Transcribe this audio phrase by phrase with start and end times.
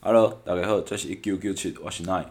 [0.00, 2.26] Hello，大家好，这是一九九七，我是 Nine。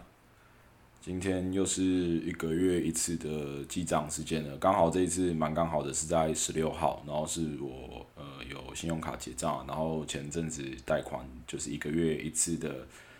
[1.02, 12.74] 今天又是一个月一次的记账时间了，刚好这一次蛮刚好的，是在十六号，然后是我呃有信用卡结账，然后前阵子贷款就是一个月一次的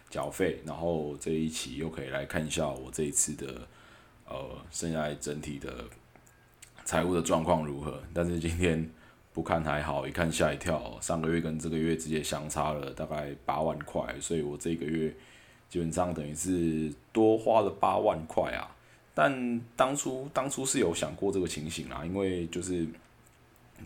[0.09, 3.69] 缴费，然后这一期又可以来看一下我这一次的
[4.27, 4.35] 呃
[4.71, 5.85] 剩下整体的
[6.87, 8.91] 财务的状况如何，但是今天。
[9.33, 10.99] 不看还好，一看吓一跳。
[11.01, 15.15] 上个月跟这个月直接相差了大概八万块，所以我这个月
[15.69, 18.75] 基本上等于是多花了八万块啊。
[19.15, 22.87] 但当初当初是有想过这个情形啦，因为就是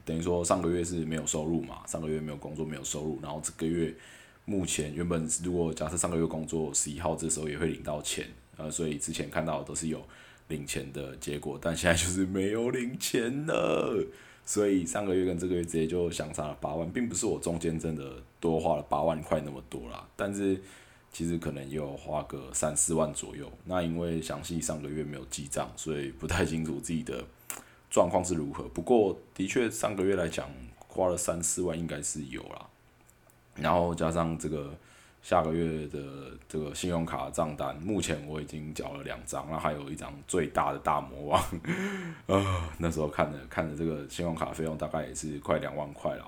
[0.05, 3.95] 等于说上个月是没有收入嘛，上个月没有工作没有收入，然后这个月
[4.45, 10.03] 目前原本如果假设上个月工作十一号这时候也会领到钱，呃，所以之前看到都是有
[10.49, 14.07] 领钱的结果，但现在就是没有领钱了。
[14.45, 20.61] 所以上个月跟这个月直接就相差了八万，并不是我中间真的多花了八万块那么多啦，但是
[21.13, 23.51] 其实可能也有花个三四万左右。
[23.65, 27.25] 那因为详细上个月没有记账，所以不太清楚自己的
[27.91, 28.65] 状况是如何。
[28.65, 30.51] 不过的确上个月来讲
[30.89, 32.67] 花了三四万应该是有啦，
[33.55, 34.75] 然后加上这个。
[35.23, 36.01] 下个月的
[36.49, 41.41] 这个信用卡账单，目前我已经缴了两张，那还有一张最大的大魔王，
[42.27, 46.27] 啊， 那时候看着看着这个信用卡费用大概也是快两万块了，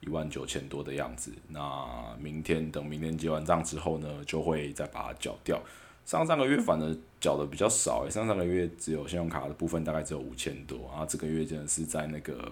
[0.00, 1.30] 一万九千多的样子。
[1.48, 5.60] 那明天等明天结完账之后呢，就会再把它缴掉。
[6.06, 12.50] 上上个月反而缴的比较少，上上个月只有信用卡的部分大概只有五千多，然后这个月真的是在那个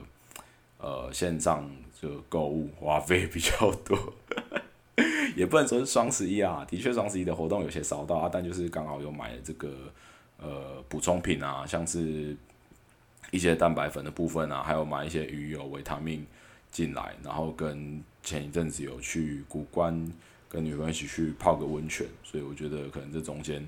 [0.76, 3.98] 呃线上就购物花费比较多。
[5.38, 9.70] 也不能说是双十一啊，的确双十一的活动有些少到啊，但就是刚好有买了这个
[10.36, 12.36] 呃补充品啊，像是
[13.30, 16.26] 一些蛋白粉的部分啊，还有买一些鱼油、维他命
[16.72, 20.12] 进来，然后跟前一阵子有去古关
[20.48, 23.64] 跟女朋友一起去泡个温泉，所以我觉得可能这中间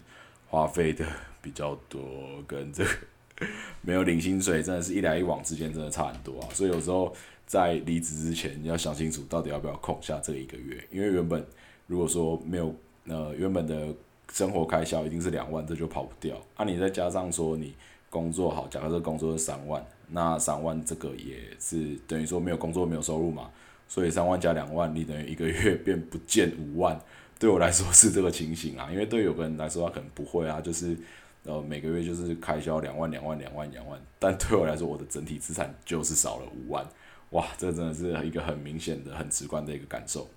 [0.48, 1.06] 花费的
[1.40, 2.02] 比较多，
[2.48, 2.90] 跟这个
[3.80, 7.14] 没有领薪水，真的是一来一往之间真的差很多啊，所以有时候。
[7.50, 11.44] 在离职之前，你要想清楚到底要不要空下这一个月，因为原本
[11.90, 12.72] 如果说没有
[13.08, 13.88] 呃原本的
[14.32, 16.40] 生活开销一定是两万，这就跑不掉。
[16.54, 17.74] 啊，你再加上说你
[18.08, 23.50] 工作好，假设这工作是三万，那三万这个也是等于说没有工作没有收入嘛，
[23.88, 26.96] 所以三万加两万，你等于一个月变不见五万。
[27.40, 30.96] 对我来说是这个情形啊，因为对有个人来说他可能不会啊，就是
[31.42, 36.86] 呃每个月就是开销两万两万两万两万，但对我来说我的整体资产就是少了五万。
[37.30, 40.28] 哇，这真的是一个很明显的、很直观的一个感受，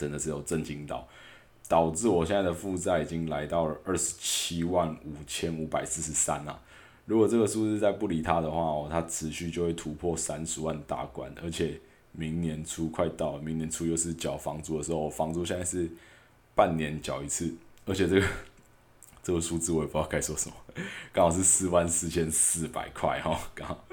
[0.00, 1.06] 真的是有震惊到，
[1.68, 6.58] 导致我现在的负债已经来到了二十七万五千五百四十三啊！
[7.04, 11.78] 如果这个数字再不理它的话哦，它持续就会突破三十万大关，而且
[12.12, 15.86] 明年初快到了，明年初又是缴房租的时候，房租现在是
[16.54, 18.26] 半年缴一次，而且这个
[19.22, 20.56] 这个数字我也不知道该说什么，
[21.12, 23.84] 刚好是四万四千四百块哈，刚好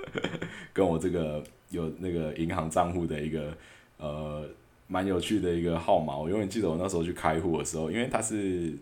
[0.72, 1.44] 跟我这个。
[1.69, 3.53] 有那个银行账户的一个
[3.97, 4.47] 呃
[4.88, 8.74] 蛮有趣的一个号码，我永远记得我那时候去开户的时候，因为它是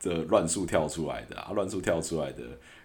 [0.00, 2.42] 这乱数跳出来的啊，乱数跳出来的，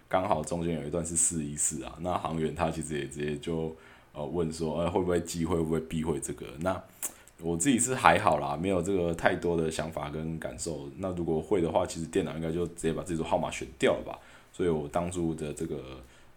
[0.08, 3.74] 刚好中间有一段是四一四啊，那行员他其实也直接就
[4.12, 6.46] 呃问说，呃会不会机会会不会避讳这个？
[6.60, 6.82] 那
[7.40, 10.88] 我自己是还好啦，没有这个太多的想法跟感受。
[10.98, 14.18] 那如果会的话，其实电脑应该就直接把这组号码选掉了吧？
[14.52, 15.76] 所以我当初的这个。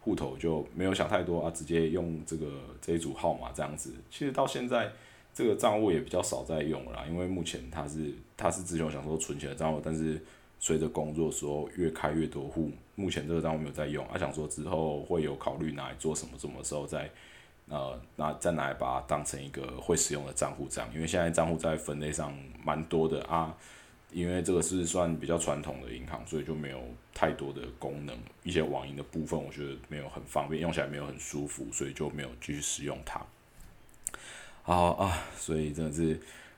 [0.03, 2.47] 户头就没有想太多啊，直接用这个
[2.81, 3.93] 这一组号码这样子。
[4.09, 4.91] 其实到现在
[5.33, 10.21] 这个账户也比较少在用了，因为目前它是它是之前想说存钱的账户，但是
[10.59, 14.05] 随着工作时候越开越多户，目前这个账户没有在用。
[14.07, 17.09] 啊，想说之后会有考虑拿来做什么，什么时候再
[17.69, 20.89] 呃拿再拿来把它当成一个会使用的账户这样。
[20.93, 22.33] 因为现在账户在分类上
[22.63, 23.55] 蛮多的啊。
[24.13, 26.83] 因为这个是算比较传统的银行，所以就没有
[27.13, 28.13] 太多的功能。
[28.43, 33.25] 一些网银的部分，我觉得没有很方便，用起来没有很舒服，所以就没有继续使用它。
[34.63, 36.13] 好啊，所以真的是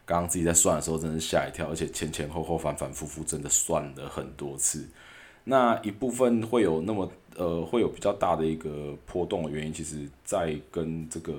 [0.05, 4.88] 刚刚自己在算的时候，真的是吓一跳，而且前前后后反反复复，真的算了很多次。
[5.45, 11.33] 那一部分会有那么呃，会有比较大的一个波动的原因，其实在跟这个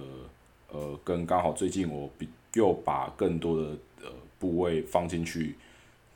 [0.70, 3.68] 呃，跟刚好最近我比又把更多的
[4.02, 4.08] 呃
[4.38, 5.56] 部位放进去。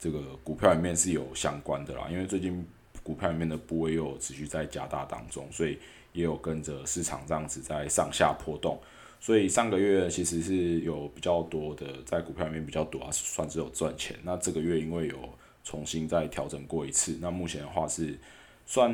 [0.01, 2.65] 这个股票里面是有相关的啦，因为最近
[3.03, 5.77] 股票里面的部位又持续在加大当中，所以
[6.13, 8.79] 也有跟着市场这样子在上下波动。
[9.21, 14.17] 所以上个月其实是有比较多的在股票里面比较多啊，算是有赚钱。
[14.23, 15.17] 那这个月因为有
[15.65, 18.19] 重新再调整过一次，那目前的话是
[18.67, 18.93] 算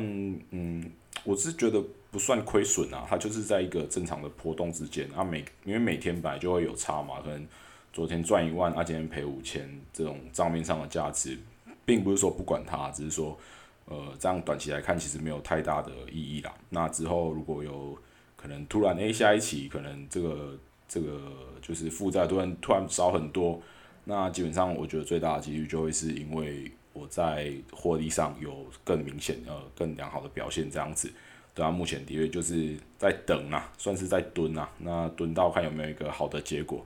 [0.51, 0.91] 嗯，
[1.23, 5.23] 我是觉得不算亏损啊，它就是在一个正常的波动之间啊。
[5.23, 7.47] 每因为每天本来就会有差嘛，可能。
[7.93, 11.37] 昨天赚一万，啊，今天赔五千，这种账面上的价值，
[11.85, 13.39] 并不是说不管它，只是说，
[13.85, 16.53] 呃，这样短期来看其实没有太大的意义啦。
[16.67, 17.97] 那之后如果有
[18.45, 20.55] 可能突然 A 下一期，可能这个
[20.87, 21.19] 这个
[21.63, 23.59] 就是负债突然突然少很多，
[24.03, 31.11] 那基本上我觉得最大的几率就会是因为我在获利上有更明显呃更良好的表现这样子。
[31.55, 34.69] 对啊，目前的确就是在等啊，算是在蹲啊。
[34.77, 36.85] 那蹲到看有没有一个好的结果。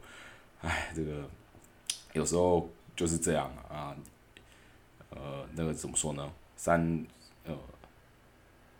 [0.61, 1.29] 唉，这个
[2.13, 3.93] 有时候就是这样啊。
[5.09, 6.31] 呃，那个怎么说呢？
[6.55, 7.05] 三
[7.43, 7.53] 呃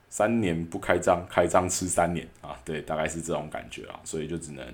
[0.10, 2.60] 三年不开张，开张吃三年啊。
[2.66, 4.00] 对，大概是这种感觉啊。
[4.04, 4.66] 所以就只能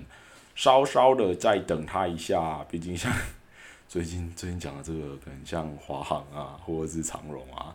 [0.54, 2.64] 稍稍的再等他一下。
[2.70, 3.12] 毕竟像
[3.88, 7.74] 最近最近讲的这个，可能像华航啊，或者是长荣啊，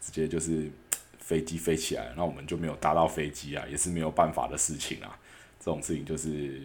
[0.00, 0.70] 直接就是。
[1.22, 5.16] 飞机飞起来，那我们就没有搭到飞机啊，也是没有办法的事情啊。
[5.60, 6.60] 这种事情就是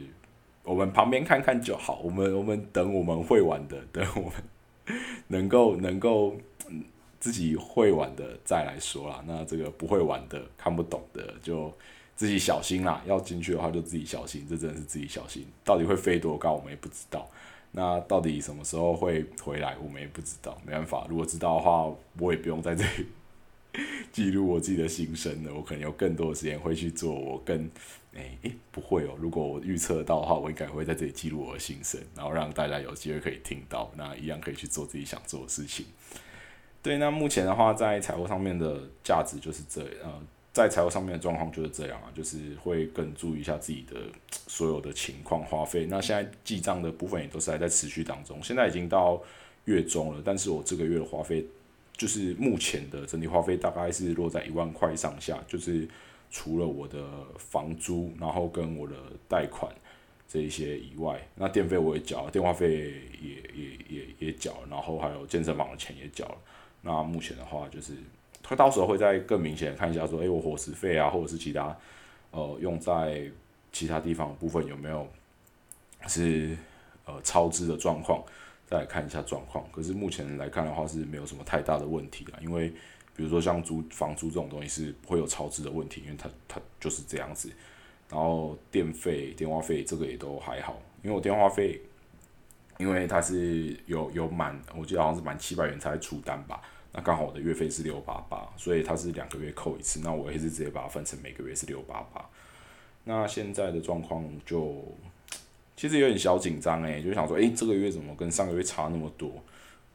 [0.64, 4.34] 我们旁边看看就好，我们我们等我们会玩的，等我们
[5.30, 6.36] 能够能够
[7.20, 9.24] 自己会玩的再来说啦。
[9.28, 11.72] 那这个不会玩的、看不懂的，就
[12.16, 13.02] 自己小心啦。
[13.06, 15.46] 要进去的话就自己小心，这真的是自己小心。
[15.64, 17.30] 到底会飞多高，我们也不知道。
[17.72, 20.60] 那到底什么时候会回来，我们也不知道。
[20.66, 23.08] 没办法，如果知道的话，我也不用在这里。
[24.12, 27.70] 记录我自己的心声了，我可能有更多的时间会去做我跟
[28.16, 35.86] 诶诶不会哦，如果我预测到的话，我应该会在这里记录我的心声，然后让大家有机会可以听到，那一样可以去做自己想做的事情。
[36.82, 40.14] 对，那目前的话，在财务上面的价值就是这呃，
[40.54, 43.98] 在财务上面的状况就是这样啊，就是会更注意一下自己的
[44.30, 45.86] 所有的情况花费。
[45.90, 49.22] 那现在记账的部分也都是还在持续当中，现在已经到
[49.66, 51.46] 月中了，但是我这个月的花费。
[51.98, 55.90] 就是目前的整体花费大概是落在一万块上下，就是
[56.30, 57.04] 除了我的
[57.40, 58.94] 房租，然后跟我的
[59.28, 59.74] 贷款
[60.28, 66.38] 这一些以外，那电费我也缴，电话费也也也也缴，然后还有健身房的钱也缴了。
[66.88, 67.94] 那目前的话，就是
[68.42, 71.78] 他到时候会再更明显看一下，说，诶，我伙食费啊，或者是其他
[72.32, 73.30] 呃用在
[73.74, 75.06] 其他地方部分有没有
[76.08, 76.58] 是
[77.06, 78.24] 呃超支的状况。
[78.70, 82.70] 再来看一下状况，可是目前来看的话是没有什么太大的问题啦，因为
[83.16, 87.50] 比如说像租房租这种东西是不会有超支的问题，因为它它就是这样子。
[88.10, 91.80] 然后电费、电话费这个也都还好，因为我电话费，
[92.78, 96.62] 因为它是有有满，我记得好像是满七百元才出单吧，
[96.94, 102.26] 那刚好我的月费是六八八，所以它是两个月扣一次，那我也是直接把它分成每个月是六八八。
[103.04, 104.84] 那现在的状况就。
[105.80, 109.32] 其实有点小紧张诶，就想说，诶，这个月怎么跟上个月差那么多？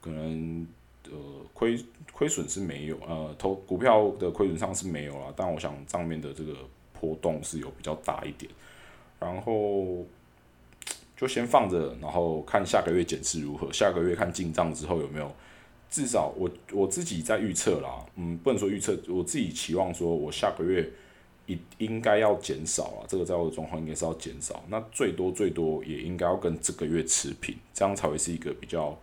[0.00, 0.64] 可能
[1.10, 1.18] 呃
[1.52, 1.76] 亏
[2.12, 6.54] 亏损是没有，呃投股票的亏损上是没有了，但我想账面的这个
[7.00, 8.48] 波动是有比较大一点。
[9.18, 10.06] 然后
[11.16, 15.34] 就先放着，然后看下个月检视如何，下个月看进账之后有没有，
[15.92, 20.90] 至少我我自己在预测啦，嗯，不能说预测，我自己期望说我下个月。
[21.46, 24.62] 应应该要减少啊，这个债务的状况应该是要减少。
[24.68, 28.96] 那最多最多也应该要跟这个月持平，这样才会是一个比较，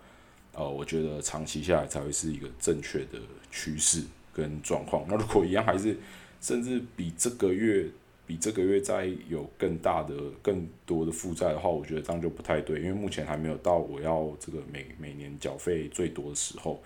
[0.53, 3.19] 呃，我觉得长期下来才会是一个正确的
[3.51, 4.03] 趋势
[4.33, 5.03] 跟状况。
[5.09, 5.97] 那如果一样还是，
[6.39, 7.85] 甚至比这个月
[8.29, 16.79] 比这个月再有更大的、更多的负债的话，我觉得这样就不太对，因为目前还没有到我要这个每每年缴费最多的时候，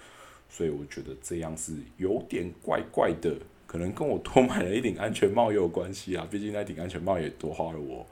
[0.49, 3.35] 所以我觉得这样是有点怪怪的。
[3.67, 8.07] 可能跟我多买了一顶安全帽也有关系啊，毕竟那顶安全帽也多花了我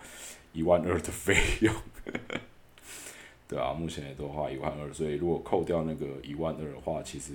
[0.51, 1.73] 一万二的费用，
[3.47, 7.31] 对啊，目前也多花一万二，所以如果扣掉那个一万二的话，其实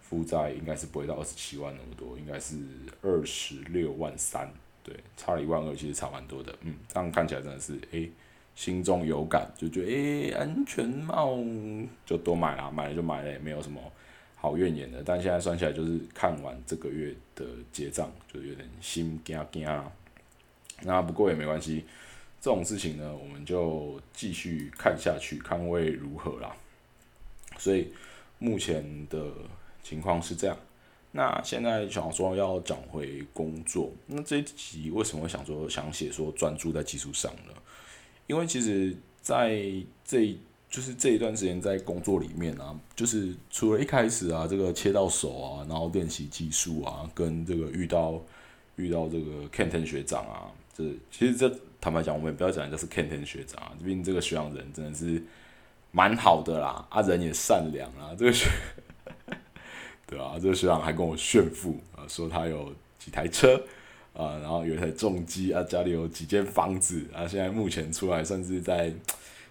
[0.00, 2.56] 负债应该是不会到二十七万那么多，应该是
[3.02, 4.50] 二十六万三，
[4.88, 8.10] 对，差了一万二，其实差蛮多的，嗯，这样看起来真的是，诶，
[8.54, 11.38] 心中有感，就觉得诶，安全帽
[12.06, 13.80] 就多买了，买了就买了，也没有什么。
[14.40, 19.90] 好怨言的，但现在算起来就是看完这个月的结账，就有点心惊惊啊。
[20.82, 21.84] 那不过也没关系，
[22.40, 26.54] 这种事情呢，我们就继续看下去，看会如何啦。
[27.58, 27.92] 所以
[28.38, 29.20] 目前的
[29.82, 30.56] 情况是这样。
[31.12, 37.52] 那现在想说要讲回工作，那这一集为什么想说想写说专注在技术上呢？
[38.26, 39.60] 因为其实在
[40.04, 40.36] 这。
[40.70, 48.20] 就是这一段时间在工作里面啊，就是除了一开始啊，这个切到手啊，然后练习技术啊，跟这个遇到
[48.76, 51.50] 遇到这个 Kenton 学长啊，这其实这
[51.80, 55.22] 坦白讲，我们也不要讲，就是 Kenton 学长啊，毕竟这个学长人真的是
[55.90, 58.50] 蛮好的啦，啊人也善良啊，这个学
[60.08, 63.62] 对啊，这个学长还跟我炫富啊，说他有几台车
[64.12, 68.92] 啊，然后有一台重机啊，家里有几间房子啊，现在目前出来算是在。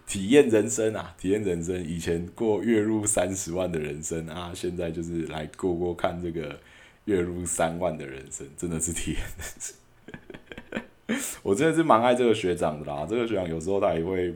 [0.07, 1.83] 体验人生啊，体验人生。
[1.83, 6.57] 以前过月入三十万的人生啊，现在就是来过过看这个
[7.03, 11.35] 月入三万的人生，真的是体验人生。
[11.43, 14.33] 我真的是蛮爱这个学长的啦，这个学长有时候他也会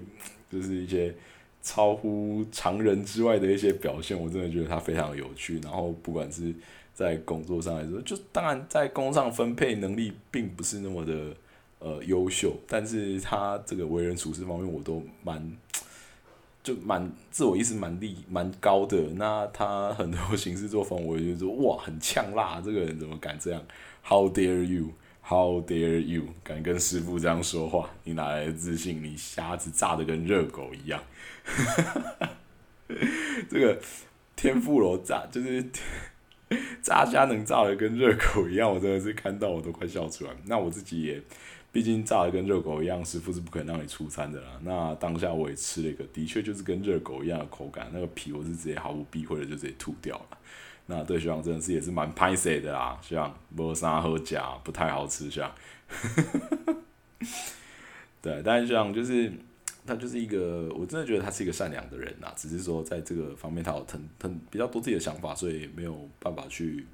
[0.52, 1.16] 就是一些
[1.62, 5.60] 超乎常人之外的一些表现，我真的觉得他非常有趣。
[5.62, 6.54] 然后不管是
[6.94, 11.36] 在工作上来说，就当然在工上分配能力并不是那么的。
[11.84, 15.58] 呃，优秀，但是他这个为人处事方面，我都蛮，
[16.62, 19.02] 就蛮自我意识蛮力蛮高的。
[19.16, 23.60] 那他很多行事作风，我就说哇，很呛辣，这个人怎么敢这样
[24.06, 24.92] ？How dare you！
[25.22, 26.24] How dare you？
[26.44, 27.90] 敢跟师傅这样说话？
[28.04, 29.04] 你哪来的自信？
[29.04, 31.02] 你瞎子炸的跟热狗一样。
[31.44, 32.30] 哈哈哈
[33.50, 33.80] 这个
[34.36, 35.66] 天妇罗炸就是
[36.82, 40.32] 炸虾能炸的跟热狗一样，我真的是看到我都快笑出来。
[40.46, 41.22] 那我自己也。
[41.74, 44.60] 毕竟炸的跟热狗一样，师傅是不可能让你出餐的啦。
[44.62, 50.38] 那当下我也吃了一个，的确就是跟热狗一样的口感，那个皮我是直接毫不避讳的就直接吐掉了。
[50.92, 55.56] 那对学长真的是也是蛮拍 C 的啦，学长没啥好假，不太好吃，学长。
[58.22, 59.32] 对，但是学长就是
[59.88, 66.86] 他就是一个，我真的觉得他是一个善良的人呐，只是说在这个方面他有很很比较多自己的想法，所以没有办法去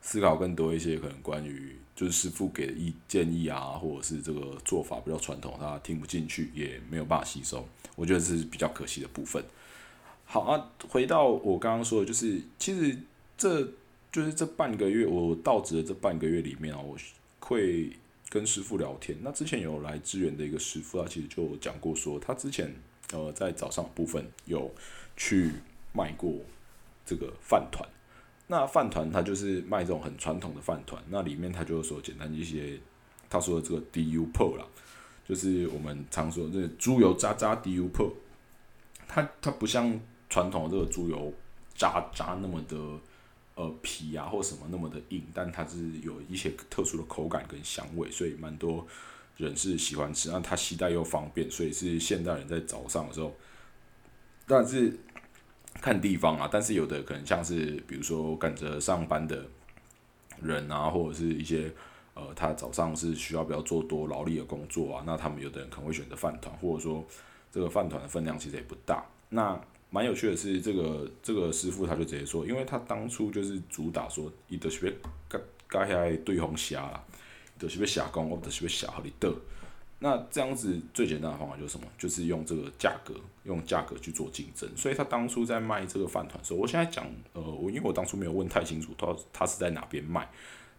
[0.00, 1.76] 思考更多一些可能关于。
[1.98, 9.42] 就是师傅给的意建议啊，或者是这个做法比较传统，他听不进去，也没有办法吸收，我觉得是比较可惜的部分。
[10.30, 12.94] 好啊，回到我刚刚说的，就是其实
[13.38, 13.66] 这
[14.12, 16.94] 就是这半个月我到职的这半个月里面啊，我
[17.40, 17.90] 会
[18.28, 19.16] 跟师傅聊天。
[19.22, 22.70] 那之前有来支援的一个师傅，他其实就讲过说，他之前
[23.14, 24.70] 呃在早上部分有
[25.16, 25.50] 去
[25.94, 26.34] 卖过
[27.06, 27.88] 这个饭团。
[28.48, 32.78] 那饭团它就是卖这种很传统的饭团，那里面他就是说简单一些，
[33.30, 34.66] 他说的这个 DU P 啦，
[35.26, 38.10] 就是我们常说的这猪油渣渣 DU P，
[39.06, 41.32] 它它不像传统的这个猪油
[41.74, 42.76] 渣渣那么的
[43.54, 48.86] 呃皮啊或什么那么的硬，但它是有一些特殊的口感跟香味，所以蛮多
[49.36, 53.32] 人是喜欢吃，那它携带又方便，所以是现代人在早上的时候，
[54.46, 54.98] 但是。
[55.80, 59.46] 看地方啊，但是有的可能像是，比如说赶着上班的
[60.42, 61.72] 人啊，或者是一些
[62.14, 67.06] 呃，他早上是需要比较做多劳力的工作啊，那他们有的人可能会选择饭团，或者说
[67.52, 69.06] 这个饭团的分量其实也不大。
[69.28, 74.92] 那蛮有趣的是，这个这个师傅他就直接说，因为他当初就是主打说，伊就是要
[75.30, 75.40] 加
[75.70, 77.02] 加下来对方虾啦，
[77.58, 79.32] 就是要下工，我就是要下好你的。
[80.00, 81.86] 那这样子最简单的方法就是什么？
[81.98, 83.14] 就是用这个价格，
[83.44, 84.68] 用价格去做竞争。
[84.76, 90.30] 所以他当初在卖这个饭团的时候，我现在讲，呃，我因为我当初没有问太清楚，他他是在哪边卖，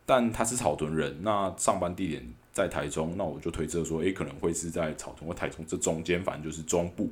[0.05, 7.11] 但他是草屯人，那上班地点在台中，那我就推测说，诶，可能会是在草屯或台中这中间，反正就是中部。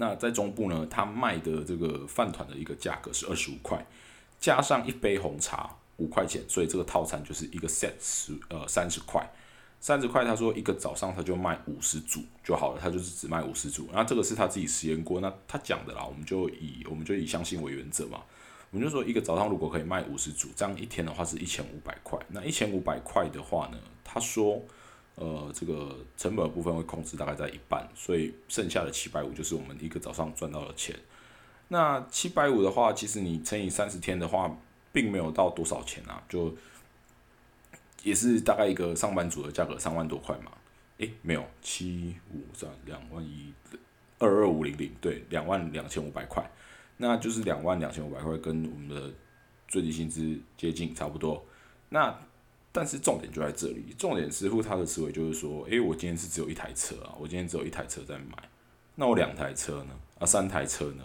[0.00, 3.84] 那在中部呢，他卖的这个饭团的一个价格是二十五块，
[4.40, 9.30] 加上一杯红茶五块钱，所以这个套餐就是一个 set 十呃三十块。
[9.78, 13.88] 三十块，他说一个早上他就卖五十组就好了，他就是只卖五十组。
[13.92, 18.22] 那这个是他自己实验过，那他讲的啦，我们就以我们就以相信为原则嘛。
[18.70, 22.18] 我们就说一个早上如果可以卖五十组，这样一天的话是一千五百块。
[22.28, 24.62] 那一千五百块的话呢，他说，
[25.20, 30.96] 呃，这个成本部分会控制大概在一半，所以剩下的七百五就是我们一个早上赚到的钱。
[31.68, 34.58] 那七百五的话，其实你乘以三十天的话，
[34.90, 36.52] 并没有到多少钱啊，就。
[38.02, 40.50] 也是大概一个上班族的价格，三万多块嘛？
[40.96, 43.52] 诶，没有，七五三两万一，
[44.18, 46.42] 二二五零零，对，两万两千五百块，
[46.96, 49.12] 那就是两万两千五百块，跟我们的
[49.68, 51.44] 最低薪资接近差不多。
[51.90, 52.18] 那
[52.72, 58.36] 但是重点就在这里，重点师傅他的思维就是说，诶，我今天是只有一台车啊，我今天只有一台车在买，
[58.94, 59.94] 那我两台车呢？
[60.18, 61.04] 啊，三台车呢？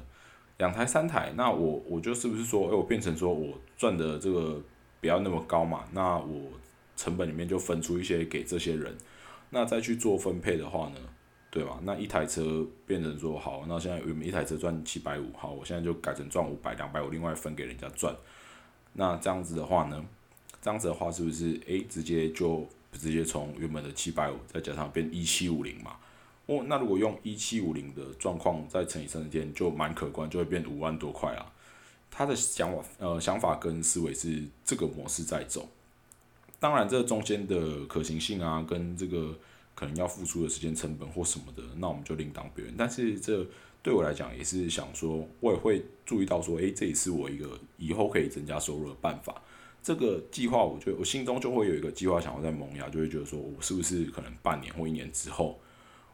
[0.58, 4.62] 两台三台，那我我就是不是说，诶，我变成说我赚的这个
[5.02, 5.84] 不要那么高嘛？
[5.92, 6.52] 那我
[6.96, 8.96] 成本里面就分出一些给这些人，
[9.50, 11.00] 那再去做分配的话呢，
[11.52, 11.80] 对吧？
[11.84, 18.16] 那一台车变成说好，那现在我们一台车赚七百五，好，我现在就改成赚五百、两百五，另外分给人家赚。
[18.94, 20.06] 那这样子的话呢，
[20.66, 25.96] 这样子的话是不是诶，直接就直接从原本的七百五再加上变一七五零嘛？
[26.48, 31.54] 哦，那如果用一七五零的状况再乘以三十天，就蛮可观，就会变五万多块啊。
[32.10, 35.70] 他的想法呃想法跟思维是这个模式在走。
[36.60, 39.38] 当然，这中间的可行性啊，跟这个
[39.76, 42.74] 可能要付出的时间成本或什么的，那我们就另当别论。
[42.76, 43.46] 但是这
[43.84, 49.40] 对我来讲也是想说，我也会注意到说，诶，这也是我一个以后可以增加收入的办法。
[49.86, 55.60] 这个计划，我觉得我心中就会有一个计划，想要在萌芽，就会觉得说我是不是可能半年或一年之后，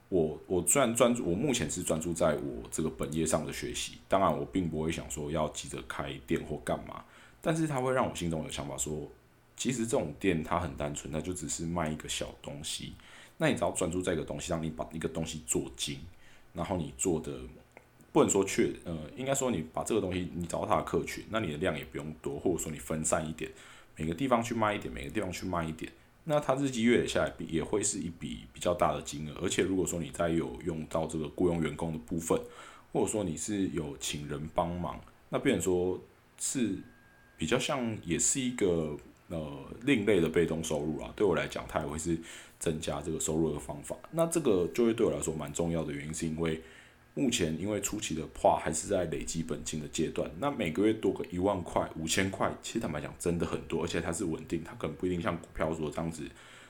[0.10, 7.06] 我我虽然专注，我目前是专注在我这个本业上的学习，当然我并不会想说要急着开店或干嘛，
[7.42, 9.10] 但是它会让我心中有想法说，
[9.56, 12.94] 其实这种店它很单纯，它就只是卖一个小东西，
[13.38, 15.98] 那你只要专注在一个东西，让你把一个东西做精，
[16.52, 17.40] 然后你做的
[18.14, 23.50] 不能说确，呃，应该说你把这个东西你找到它的客群，那你的量也不用多，或者说你分散一点，
[23.96, 25.90] 每个地方去卖一点，每个地方去卖一点。
[26.26, 29.34] 那它日积月累下来，也会是一笔比较大的金额。
[29.42, 32.38] 而且如果说你再有用到这个雇佣员工的部分，
[32.92, 35.00] 或者说你是有请人帮忙，
[35.30, 35.98] 那变成说
[36.38, 36.76] 是
[37.38, 38.98] 比较像，也是一个
[39.30, 41.14] 呃另类的被动收入啊。
[41.16, 42.18] 对我来讲，它也会是
[42.60, 43.96] 增加这个收入的方法。
[44.12, 46.62] 那这个就会对我来说蛮重要的原因，是因为。
[47.14, 56.24] 目前因为初期的话还是在累积本金的阶段，那每个月多个一万块、五千块，其实坦白讲真的很多，而且它是稳定，它可能不一定像股票说这样子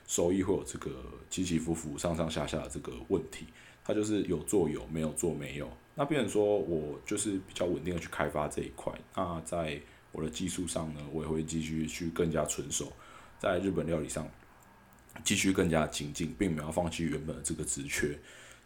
[0.07, 0.91] 收益会有这个
[1.29, 3.45] 起起伏伏、上上下下的这个问题，
[3.83, 5.69] 它就是有做有，没有做没有。
[5.93, 9.79] 那变成说我就是比较稳定的去开发这一块，那在
[10.11, 12.91] 我的技术上呢，我也会继续去更加纯熟，
[13.37, 14.27] 在日本料理上
[15.23, 18.17] 继续更加精进，并没有放弃原本的这个职缺。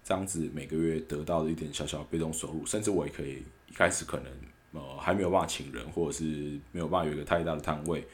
[0.06, 4.32] 这样子每个月得到的一点小小被动收入，甚至我也可以一开始可能
[4.74, 6.24] 呃还没有办法请人，或者是
[6.72, 8.06] 没有办法有一个太大的摊位，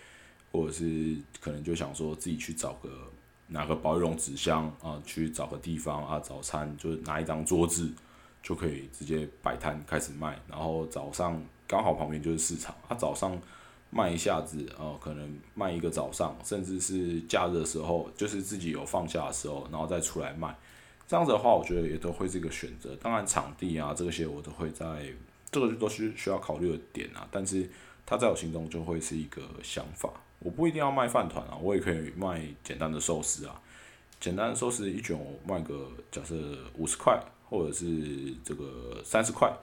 [0.53, 2.89] 或者是可能就想说自己去找个
[3.48, 7.91] 拿个保绒纸箱啊，去找个地方啊，早餐就拿一张桌子
[8.41, 13.38] 就可以直接摆摊开始卖，然后早上刚好旁边就是市场，他早上
[13.89, 20.55] 卖一下子呃可能卖一个早上，甚至是假日的时候，就是自己有放假的时候，然后再出来卖。
[21.11, 22.95] 这样子的话，我觉得也都会是一个选择。
[22.95, 24.85] 当然，场地啊这些我都会在，
[25.51, 27.27] 这个都是需要考虑的点啊。
[27.29, 27.69] 但是
[28.05, 30.09] 它在我心中就会是一个想法。
[30.39, 33.61] 我不一定要卖饭团啊，我也可以卖简单的寿司啊。
[34.21, 36.33] 简单的寿司一卷我卖个假设
[36.77, 39.53] 五十块，或者是这个三十块，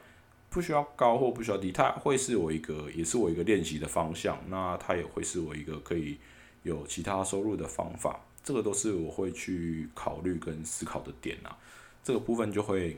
[0.51, 4.39] 不需要高或不需要低，它会是我一个，也是我一个练习的方向。
[4.51, 6.19] 那它也会是我一个可以
[6.63, 8.21] 有其他收入的方法。
[8.49, 11.55] 这个都是我会去考虑跟思考的点啊，
[12.03, 12.97] 这个部分就会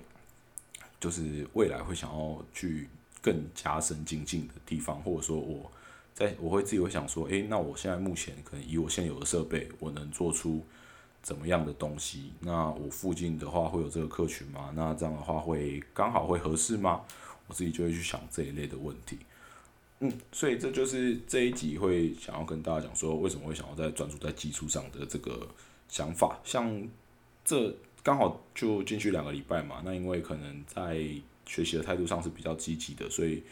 [1.01, 2.89] 就是未来会想要去
[3.21, 5.69] 更加深精进的地方，或者说我
[6.15, 10.65] 在我会自己会想说，诶，那我现在目前可能以我现有的设备，我能做出
[11.21, 12.33] 怎么样的东西？
[12.39, 14.73] 那我附近的话会有这个客群吗？
[14.77, 17.01] 那这样的话会刚好会合适吗？
[17.49, 19.19] 我自己就会去想这一类的问题。
[20.03, 25.47] 嗯，所以这就是这一集会想要跟大家讲说，为什么会想要在专注在基础上的这个
[25.89, 26.41] 想法。
[26.43, 26.89] 像
[27.45, 31.05] 这刚好就进去两个礼拜嘛，那因为可能在
[31.45, 33.43] 学习的态度上是比较积极的，所以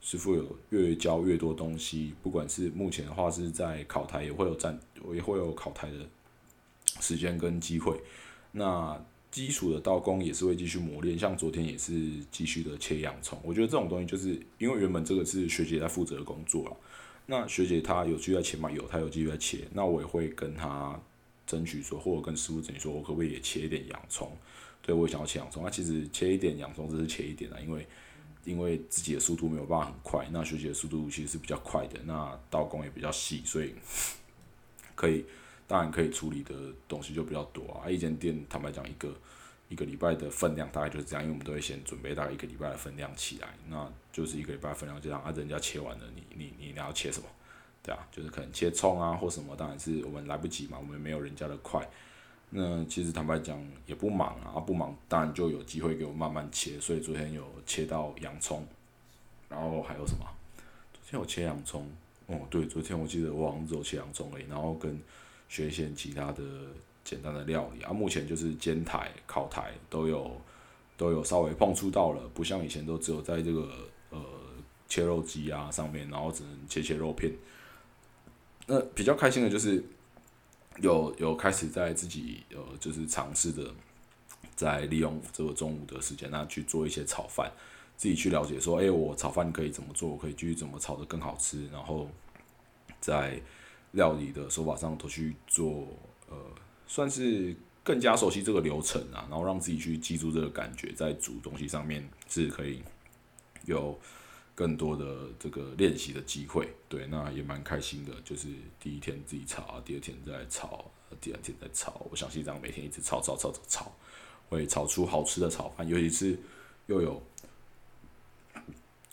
[0.00, 2.12] 师傅有越教越多东西。
[2.20, 4.76] 不管是目前的话是在考台也会有占，
[5.14, 5.98] 也会有考台的
[7.00, 7.96] 时间跟机会。
[8.50, 9.00] 那
[9.32, 11.94] 基础的刀工也是会继续磨练，像昨天也是
[12.30, 13.40] 继续的切洋葱。
[13.42, 16.76] 我觉得这种东西就是因为原本这个是学姐在负责的工作了，
[17.24, 18.70] 那学姐她有继续在切吗？
[18.70, 19.66] 有，她有继续在切。
[19.72, 21.00] 那我也会跟她
[21.46, 24.30] 争取说，或者跟师傅争取说，我可不可以也切一点洋葱？
[24.82, 25.64] 对我也想要切洋葱。
[25.64, 27.86] 那其实切一点洋葱只是切一点啊，因为
[28.44, 33.72] 因为自己的速度没有办法很快，那学姐的速度其实是比较快的，那刀工也比较细，所以
[34.94, 35.24] 可以。
[35.72, 36.54] 当然可以处理的
[36.86, 37.88] 东西就比较多啊！
[37.88, 39.10] 一间店坦白讲，一个
[39.70, 45.32] 一个礼拜的分量大概就是这样，因为我们都会先准备大概一个礼拜的分量起来，那就是一个礼拜分量这样啊。
[45.34, 47.26] 人家切完了，你你你你要切什么？
[47.82, 51.82] 对啊，就是可能切葱啊或什么，当然是我们来不及嘛，我们没有人家的快。
[52.50, 56.78] 那其实坦白讲也不忙啊，不忙当然就有机会给我慢慢切。
[56.78, 58.62] 所以昨天有切到洋葱，
[59.48, 60.26] 然后还有什么？
[60.92, 61.90] 昨天有切洋葱，
[62.26, 65.00] 哦对，昨天我记得我好像只有切洋葱而已，然后跟。
[65.52, 66.42] 学一些其他的
[67.04, 70.40] 简单的料理啊，目前就是煎台、烤台都有
[70.96, 73.68] 都有稍微碰触到了，不像以前都只有在这个
[74.08, 74.18] 呃
[74.88, 77.30] 切肉机啊上面，然后只能切切肉片。
[78.66, 79.84] 那比较开心的就是
[80.78, 83.70] 有有开始在自己呃就是尝试的，
[84.56, 87.52] 在利用这个中午的时间，那去做一些炒饭，
[87.98, 92.08] 自己去了解说，哎，我炒饭可以怎么做，我可以继续怎么炒的更好吃，然后
[93.02, 93.38] 在。
[93.92, 95.86] 料理的手法上都去做，
[96.28, 96.36] 呃，
[96.86, 102.82] 算是更加熟悉这个流程啊，然后让自己去记住这个感觉，在煮东西上面是可以
[103.64, 103.98] 有
[104.54, 106.68] 更多的这个练习的机会。
[106.88, 108.48] 对，那也蛮开心的，就是
[108.80, 112.06] 第一天自己炒，第二天再炒，第二天再炒。
[112.10, 113.92] 我相信这样每天一直炒炒炒炒炒，
[114.48, 116.38] 会炒出好吃的炒饭，尤其是
[116.86, 117.22] 又有。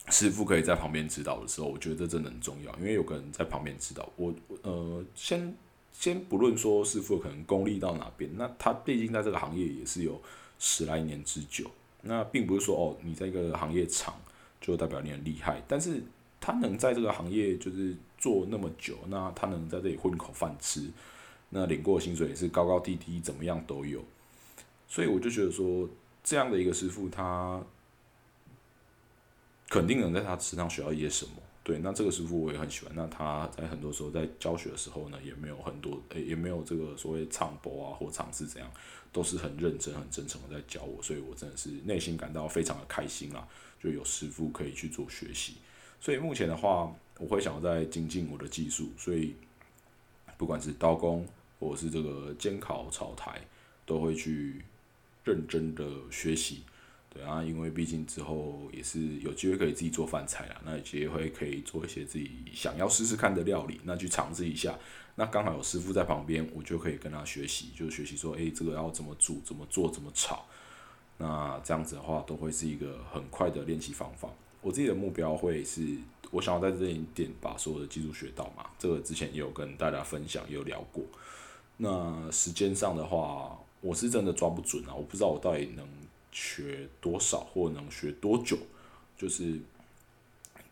[0.10, 4.34] 师傅可以在旁边指导的时候，我觉得这真的很重要，因为有个人在旁边指导我。
[4.64, 5.56] 呃，先
[5.92, 10.20] 先不论说师傅可能功力到哪边，那他毕竟在这个行业也是有
[10.58, 11.70] 十来年之久。
[12.02, 14.16] 那并不是说哦，你在一个行业长
[14.62, 16.02] 就代表你很厉害，但是
[16.40, 20.90] 他能在这个行业就是做那么久，那他能在这里混口饭吃，
[21.50, 24.02] 那领过薪水也是高高低低，怎么样都有。
[24.88, 25.90] 所以我就觉得说，
[26.24, 27.62] 这样的一个师傅，他
[29.70, 31.32] 肯定能在他身上学到一些什么。
[31.62, 32.92] 对，那这个师傅我也很喜欢。
[32.96, 38.72] 那他在很多时候在教学的时候呢，也没有很多，诶，也没有这个所谓唱播啊或唱是怎样，
[39.12, 41.00] 都是很认真、很真诚的在教我。
[41.04, 43.48] 所以我真的是内心感到非常的开心啦，
[43.80, 45.58] 就有师傅可以去做学习。
[46.02, 48.90] 所以目前的话，我会想要在精进我的技术。
[48.98, 49.36] 所以
[50.38, 51.28] 不管是刀工
[51.60, 53.40] 或者是这个监考炒台，
[53.86, 54.64] 都会去
[55.24, 56.64] 认真的学习。
[57.12, 64.78] 对啊，因为毕竟之后也是有机会可以自己做饭菜啦，那有机会可以做一些自己想要试试看的料理，那去尝试一下。
[65.16, 70.46] 那刚好有师傅在旁边，我就可以跟他学习，就学习说，诶，这个要怎么煮、怎么做、怎么炒。
[71.18, 74.30] 那这样子的话，都会是一个很快的练习方法。
[74.62, 75.98] 我自己的目标会是，
[76.30, 78.70] 我想要在这一点把所有的技术学到嘛。
[78.78, 81.04] 这个之前也有跟大家分享，也有聊过。
[81.78, 85.86] 那时间上的话，我是真的抓不准啊，我不知道我到底能。
[86.40, 88.58] 学多少或能学多久，
[89.18, 89.60] 就是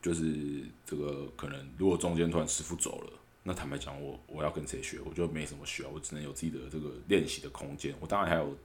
[0.02, 3.12] 就是这个可能，如果中间突然师傅走了，
[3.44, 7.94] 那坦白讲，我我要跟谁学，我就没什么需要，我只能有自己的这个练习的空间。
[8.00, 8.56] 我当然还有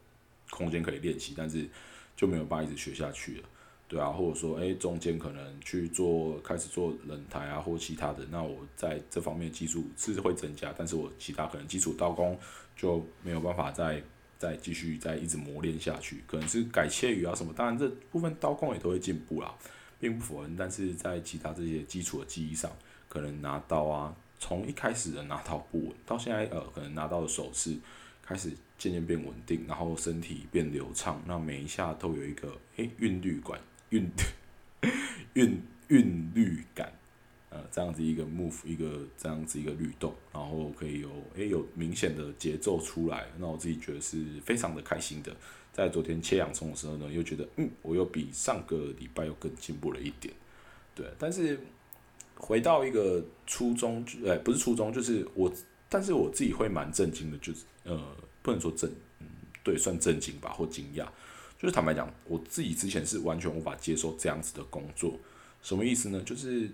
[0.50, 1.68] 空间可以练习，但是
[2.14, 3.48] 就没有办法一直学下去了，
[3.88, 12.38] 对啊，或者说，诶，中间可能去做开始做冷台啊，或其他的，那我在这方面技术是会增加，但是我其他可能基础刀工
[12.76, 14.00] 就没有办法再。
[14.42, 19.54] 再继续再一直磨练下去，可能是改切鱼啊什么，当然这部分刀工也都会进步啦，
[20.00, 20.56] 并不否认。
[20.56, 22.68] 但是在其他这些基础的技艺上，
[23.08, 27.76] 可能拿刀啊，从一开始的拿刀不稳，到现在呃可能拿刀的手势
[28.20, 34.10] 开始渐渐变稳定，然后身体变流畅，那每一下都有一个诶韵律感，韵
[35.34, 36.92] 韵韵律感。
[37.54, 45.36] 呃，这样子一个 move，一个这样子一个律动，然后可以有诶有明显的节奏出来，那我自己觉得是非常的开心的。
[45.70, 50.32] 在昨天切洋葱的时候呢，又觉得嗯，我又比上个礼拜又更进步了一点。
[50.94, 51.60] 对，但是
[52.36, 55.52] 回到一个初衷，呃，不是初中，就是我，
[55.90, 59.26] 但是我自己会蛮震惊的，就是呃，不能说震，嗯，
[59.62, 61.06] 对，算震惊吧，或惊讶。
[61.58, 65.18] 就是坦白讲，我自己之前是完全无法接受这样子的工作。
[65.62, 66.22] 什么意思呢？
[66.24, 66.70] 就是。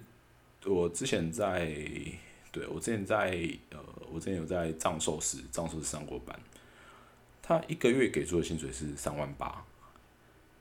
[0.64, 1.66] 我之前在，
[2.50, 3.30] 对我之前在，
[3.70, 3.78] 呃，
[4.10, 6.38] 我之前有在藏寿司，藏寿司上过班。
[7.40, 9.64] 他一个月给出的薪水是三万八，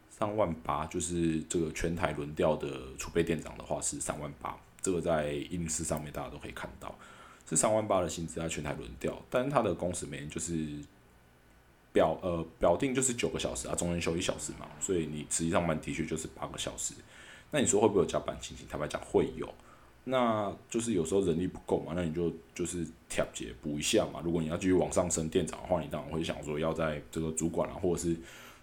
[0.10, 6.97] 三万八就是这个全台轮调的储备店长的话是三万八，这个在英视上面大家都可以看到，
[7.49, 10.65] 是三万八的薪资在全台轮调，但是他的工时每天就是
[11.91, 16.93] 表呃表定就是九个小时啊，中间休一小时嘛，所以你实际上班的确就是八个小时。
[17.51, 18.65] 那你说会不会有加班情形？
[18.69, 19.53] 坦白讲会有。
[20.10, 24.22] 那就是有时候人力不够嘛，那你就就是调节补一下嘛。
[24.24, 28.15] 如果你要继续往上升店长的话，你当然会想说要在这个主管啊，或者是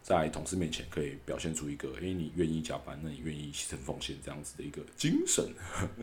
[0.02, 5.46] 在同事面前可以表现出一个，诶，你愿意加班，那你愿意牺牲奉献这样子的一个精神。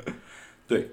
[0.69, 0.88] 对，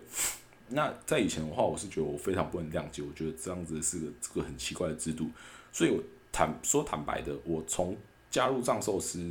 [0.70, 5.28] 那在以前的话，我是觉得我非常不能谅解，我觉得这样子是个这个很奇怪的制度。
[5.72, 7.94] 所以我坦说坦白的，我从
[8.30, 9.30] 加入藏寿司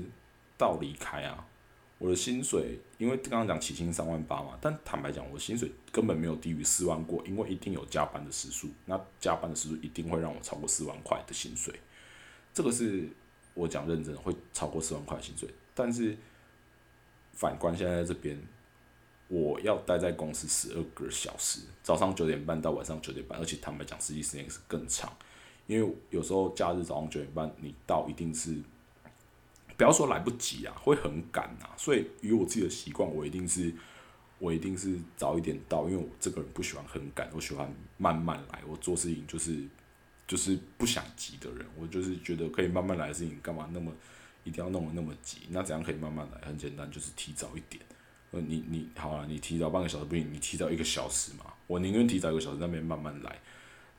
[0.60, 1.47] 到离开啊。
[2.00, 11.74] 我的薪水，因为刚刚讲起薪三万八嘛，但坦白讲，我的薪水根本没有低于四万过，因为一定有加班的时数，那加班的时数一定会让我超过四万块的薪水，
[12.54, 13.10] 这个是
[13.56, 15.50] 我讲认真的，会超过四万块薪水。
[15.74, 16.16] 但是
[17.34, 18.40] 反观现在这边，
[19.28, 25.12] 我要待在公司十二个小时，早上九点半到晚上九点半，而且坦白讲，实际时间是更长，
[25.66, 28.56] 因为有时候假日早上九点半你到，一定是。
[29.78, 33.72] 不要说来不及啊，会很赶啊，所以以我自己的习惯，我一定是，
[34.40, 38.60] 我一定是早一点到，因为我这个人不喜欢很赶，我喜欢慢慢来。
[38.68, 39.64] 我做事情就是，
[40.28, 43.94] 就是不想急的人，我就是觉得可以慢慢来的事情，干嘛那么
[44.44, 45.42] 一定要弄得那么急？
[45.52, 46.48] 那怎样可以慢慢来？
[46.48, 47.82] 很简单，就是提早一点。
[48.32, 51.46] 你你好了，你提早半个小时不行，你提早一个小时嘛。
[51.66, 53.40] 我宁愿提早一个小时，那边慢慢来。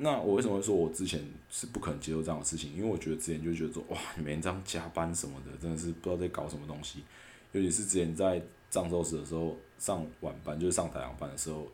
[0.00, 2.72] 那我为什么说我之前是不可能接受这样的事情？
[2.72, 7.02] 因为我觉得之前就觉得说，哇，你每天这样加班什么的，真的是不知道在搞什么东西。
[7.50, 11.66] 尤其是之前在藏寿司的时候上晚班，就是上太阳班的时候，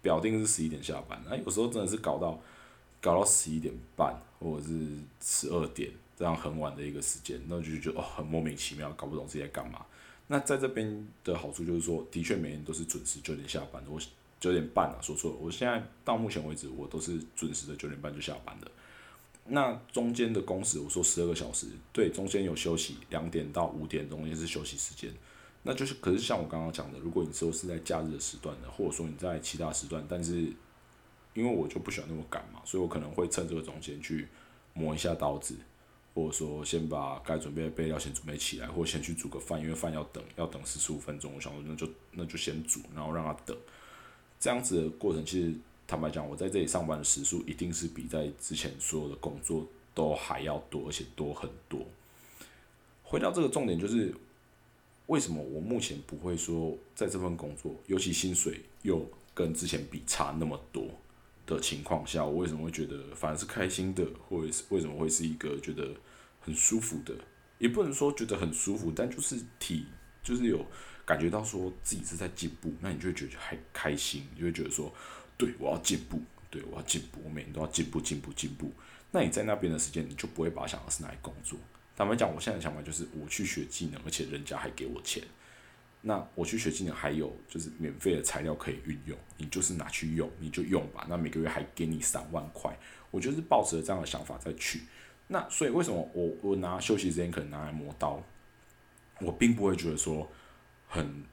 [0.00, 2.40] 表定是十一点下班，那有时候真的是搞到
[2.98, 4.88] 搞到十一点半或者是
[5.20, 9.84] 十二点这样很晚的一个时间，那就觉得哦很莫名其妙，搞不懂自己在干嘛。
[10.28, 13.84] 那在这边的好处就是说，的确每天都是准时九点下班。
[13.86, 14.00] 我。
[14.40, 15.36] 九点半啊，说错了。
[15.38, 18.68] 我现在到目前为止，我都是准时的九点半就下班的。
[19.52, 25.12] 那中间的工时，我说十二个小时，对，中间有休息，两点到五点中间是休息时间。
[25.62, 30.50] 那就是，可是像我刚刚讲的，如果你说是在假日的时段的，或者说你在其他时段，但是
[31.34, 34.26] 因为我就不喜欢那么赶嘛，所以我可能会趁这个中间去
[34.72, 35.56] 磨一下刀子，
[36.14, 43.56] 或者说先把该准备的备料先准备起来，或先去煮个饭，因为饭要等，要等四十五分钟，我想说那就那就先煮，然后让它等。
[44.40, 45.54] 这样子的过程，其实
[45.86, 51.86] 坦白讲，我在这里上班的时数一定是比在之前所有的工作都还要多，而且多很多。
[53.04, 54.12] 回到这个重点，就是。
[55.06, 60.86] 为什么我目前不会说在这份工作，尤其薪水又跟之前比差那么多
[61.44, 65.90] 的情况下，我为什么会觉得反而是开心的，或者是为什么会是一个觉得
[66.40, 67.12] 很舒服的？
[67.58, 69.84] 也不能说觉得很舒服，但就是体
[70.22, 70.64] 就是有
[71.10, 74.94] 感觉到说自己是在进步，那你就会觉得还开心，你就会觉得说，
[75.36, 78.70] 对我要进步，对我要进步，我每天都要进步，进步，进步。
[79.10, 81.58] 那你在那边的时间，你就不会把想的是拿来工作。
[81.96, 85.20] 坦白讲，我现在的想法就是我去学技能，而且人家还给我钱。
[86.00, 91.04] 那我去学技能，还有就是免费的材料可以运用，你就是拿去用，你就用吧。
[91.08, 92.72] 那每个月还给你三万块，
[93.10, 94.82] 我就是抱着这样的想法再去。
[95.26, 98.22] 那所以为什么我我拿休息时间可能拿来磨刀，
[99.18, 100.30] 我并不会觉得说
[100.90, 101.24] 很。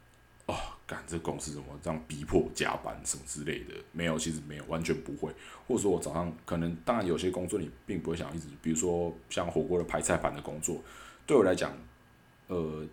[0.47, 3.73] 哦，干这公司怎么这样逼迫加班什么之类的？
[3.91, 5.29] 没有，其实没有，完全不会。
[5.67, 10.81] 或者说我早上可能，当然有些工作你并不会想一直，比如说像火锅的排菜盘的工作，
[11.25, 11.77] 对我来讲，
[12.47, 12.87] 呃，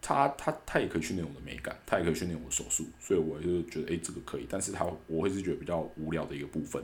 [0.00, 4.46] 他他他也可以训练我的美感，他也可以训练我的手速，所以我就觉得，诶，这个可以。
[4.48, 6.80] 但是他我会是觉得比较无聊的一个部分。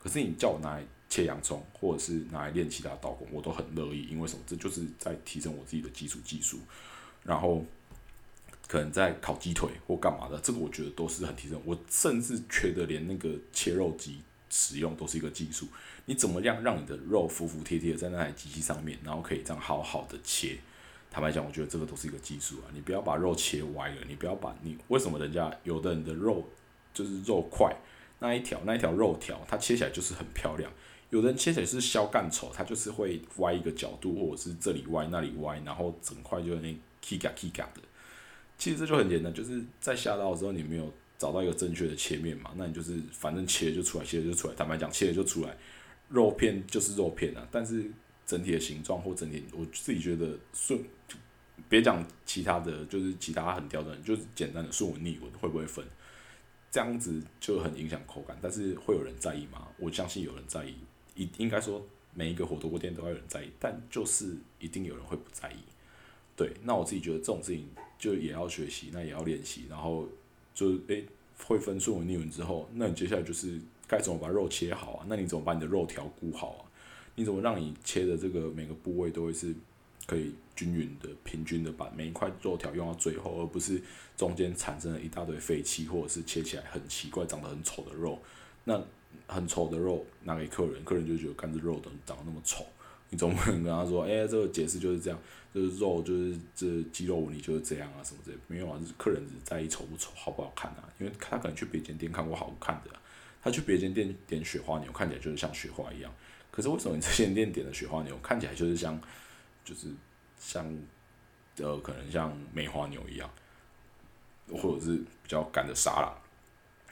[0.00, 4.42] 可是你叫我拿来切洋葱，或者是拿来练其他刀工，我都很乐意，因为什么？
[4.44, 6.58] 这就是在提升我自己的基础技术，
[7.22, 7.64] 然后。
[8.68, 11.60] 可能在烤鸡腿或干嘛的，这个我觉得都是很提升。
[11.64, 15.66] 我甚至觉得连那个切肉机使用都是一个技术。
[16.06, 20.56] 你怎么样让你的肉服服帖帖在那台机器上面，然后可以这样好好的切？
[21.10, 22.66] 坦白讲，我觉得这个都是一个技术啊。
[22.74, 26.44] 你不要把肉切歪了，你不要把你为什么人家有的人的肉
[26.92, 27.74] 就是肉块
[28.18, 30.70] 那一条那一条肉条，它切起来就是很漂亮。
[31.10, 37.80] 有的人切起来是削干丑，它就是会歪一个角度，或者是这里歪那里歪，然后整块就那 k 嘎 k 嘎的。
[38.58, 44.54] 其实这就很简单，就是在下刀的时候，你没有找到一个正确的切面嘛，那你就是反正切就出来，切就出来。
[44.54, 45.56] 坦白讲，切了就出来，
[46.08, 47.46] 肉片就是肉片啊。
[47.50, 47.84] 但是
[48.26, 50.82] 整体的形状或整体，我自己觉得顺，
[51.68, 55.84] 别讲其他的，就是其他很刁钻，就是简单的顺纹逆纹会不会分，
[56.70, 58.36] 这样子就很影响口感。
[58.40, 59.68] 但是会有人在意吗？
[59.78, 60.74] 我相信有人在意，
[61.14, 65.56] 应应该说每一个火锅店都要有人在意，但就是一定有人会不在意。
[66.34, 67.68] 对，那我自己觉得这种事情。
[67.98, 70.08] 就也要学习，那也要练习，然后
[70.54, 71.04] 就诶
[71.46, 75.06] 会分顺纹逆纹之后，那你接下来就是该怎么把肉切好啊？
[75.08, 76.62] 那你怎么把你的肉条顾好啊？
[77.14, 79.54] 你怎么让你切的这个每个部位都会是
[80.06, 83.80] 可以均匀的、平均的，把每一块肉条用到最后，而不是
[84.16, 88.18] 中间产生了一大堆废气，或者是切起来很奇怪、长得很丑的肉。
[88.64, 88.82] 那
[89.26, 92.66] 很丑的肉拿给客人，客人就觉得干这肉怎么长得那么丑？
[93.10, 95.18] 你总不能跟他说，哎，这个解释就是这样。
[95.54, 100.86] 就是肉，就是这肌肉纹理就是这样啊，什么之类没有啊，客人只在意丑不丑，好不好看啊？
[100.98, 102.90] 因为他可能去别间店看过好看的，
[103.42, 106.12] 他去别间店点雪花牛，看起来就是像雪花一样。
[106.50, 109.00] 可是为什么你这间店点的雪花牛看起来就是像，
[109.64, 109.88] 就是
[110.38, 110.62] 像，
[111.56, 113.30] 呃，可能像梅花牛一样，
[114.52, 116.14] 或者是比较干的沙拉？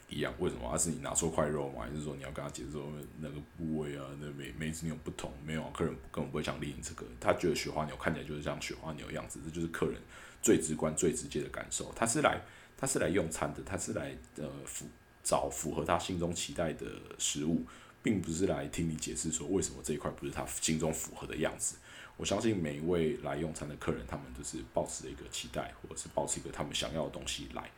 [0.09, 0.69] 一样，为什么？
[0.71, 1.83] 他是你拿错块肉吗？
[1.83, 5.33] 还是说你要跟他解释说那个部位啊，那每每只牛不同？
[5.45, 7.07] 没有，客人根本不会想理你这个。
[7.19, 10.01] 他觉得雪花牛看起来就是像雪花牛样子，这就是客人
[10.43, 11.93] 最直观、最直接的感受。
[11.97, 12.41] 他是来，
[12.77, 14.87] 他是来用餐的，他是来呃符
[15.23, 16.87] 找符合他心中期待的
[17.19, 17.63] 食物，
[18.03, 21.77] 并不是来听你解释说为什么这一块不是他心中符合的样子。
[22.17, 27.71] 我相信每一位来用餐的客人，他们都是抱持一个期待，或者是抱持一个他们想要的东西来，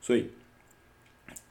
[0.00, 0.30] 所以。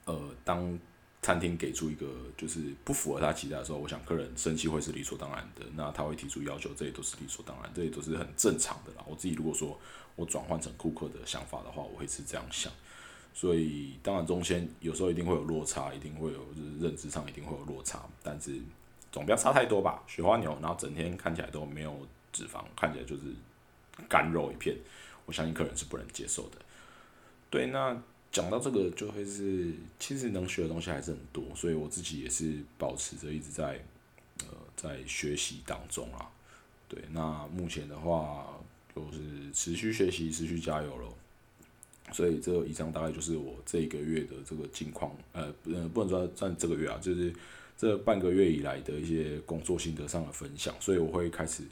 [0.04, 0.78] 呃，当
[1.20, 5.64] 餐厅给出一个就是不符合他期待的时候，我想客人生气会是理所当然的。
[5.76, 9.04] 那他会提出要求，这也都是理所当然，这也都是很正常的啦。
[9.06, 9.78] 我自己如果说
[10.16, 12.72] 我转换成顾客的想法的话，我会是这样想。
[13.32, 18.60] 所以当然中间有时候一定会有落差，一定会有就是认知上一定会有落差，但是
[19.12, 20.02] 总不要差太多吧。
[20.08, 21.96] 雪花牛，然后整天看起来都没有
[22.32, 23.22] 脂肪，看起来就是
[24.08, 24.76] 干肉一片，
[25.26, 26.56] 我相信客人是不能接受的。
[27.48, 27.96] 对，那。
[28.32, 33.84] 讲到这个，就会是其实能学的东西还是很多，所以我自己也是保持着一直在
[34.40, 36.30] 呃在学习当中啊。
[36.88, 38.58] 对，那目前的话
[38.94, 41.12] 就是持续学习，持续加油喽。
[42.12, 47.32] 所以这以上大概就是我这一个月的这个近况，呃，呃，不能说算这个月啊，就是
[47.76, 50.74] 这半个月以来的一些工作心得上的分享。
[50.80, 51.62] 所以我会开始，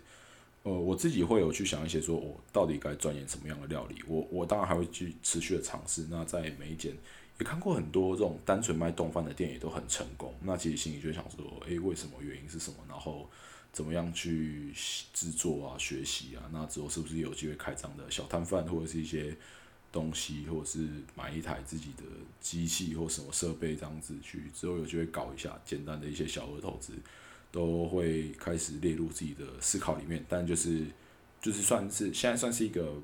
[0.62, 3.96] 呃，我自己会有去想一些，说我到底该钻研什么样的料理。
[4.06, 6.06] 我我当然还会去持续的尝试。
[6.10, 6.92] 那在每一间
[7.38, 10.34] 也看过很多这种单纯卖冻饭的店，也都很成功。
[10.42, 12.14] 那其实心里就想说，诶，为什么？
[12.20, 12.76] 原因是什么？
[12.88, 13.28] 然后
[13.72, 14.72] 怎么样去
[15.12, 16.42] 制作啊、学习啊？
[16.52, 19.36] 那之后是不是有机会开张的小摊贩，或者是一些？
[19.92, 22.04] 东西，或者是买一台自己的
[22.40, 26.92] 机器或什么设备这样子去，之后有机会搞一下简单的一些小额投资，
[27.50, 30.24] 都会开始列入自己的思考里面。
[30.28, 30.86] 但就是
[31.40, 32.94] 就是算是现在算是一个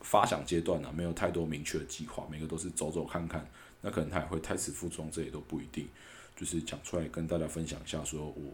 [0.00, 3.48] 发想阶段了，没有太多明确的计划，每个都是走走看看。
[3.80, 5.88] 那可能他也会胎死腹中，这也都不一定。
[6.36, 8.52] 就是讲出来跟大家分享一下，说我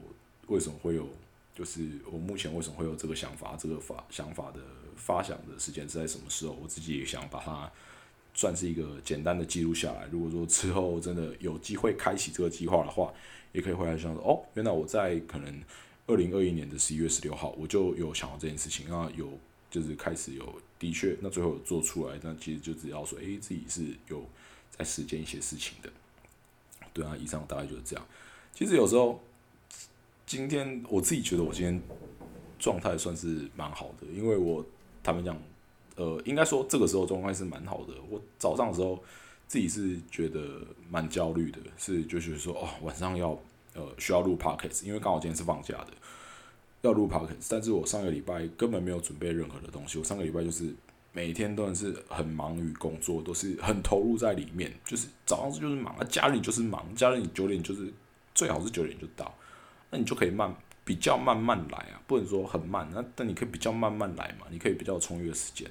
[0.48, 1.08] 为什么会有，
[1.54, 4.60] 就是我目前为什么会有这个想法，这个法想法的。
[4.96, 6.52] 发想的时间是在什么时候？
[6.52, 7.72] 我自己也想把它
[8.34, 10.08] 算是一个简单的记录下来。
[10.10, 13.12] 如果说之后真的有机会开启这个计划的话，
[13.52, 15.62] 也可以回来想说，哦，原来我在可能
[16.06, 19.28] 二零二一年的十一月十六号我就有想到这件事情，那有
[19.70, 24.24] 就是开始有的确，那最后做出来，那其实就只要说，诶，自己是有
[24.70, 25.90] 在实践一些事情的。
[26.92, 28.06] 对啊，以上大概就是这样。
[28.54, 29.22] 其实有时候
[30.26, 31.80] 今天我自己觉得我今天
[32.58, 34.64] 状态算是蛮好的，因为我。
[35.02, 35.34] 他们讲，
[36.00, 37.92] 呃，应该说这个时候状态是蛮好的。
[38.08, 38.98] 我早上的时候
[39.46, 43.38] 自己是觉得蛮焦虑的，是就是说哦，晚上要
[43.74, 45.88] 呃需要录 podcast，因为刚好今天是放假的，
[46.80, 47.48] 要录 podcast。
[47.50, 50.74] 但是我上个礼拜根本没有准备任何的东西，我上个礼拜就是
[51.12, 57.92] 每天都是很忙于工作，都是很投入在里面，就是早上就是忙，家里就是忙，家里九点就是
[58.34, 59.34] 最好是九点就到，
[59.90, 60.56] 那你就可以慢。
[60.82, 65.70] 比较慢慢来啊，不能说很慢，那但你可以比较慢慢来嘛，你可以比较充裕的时间。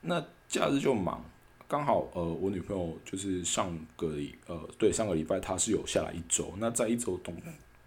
[0.00, 1.24] 那假日就忙，
[1.66, 7.34] 刚好呃，我女朋友就是上个礼呃，对上个礼拜她是有下来一周，那在一周同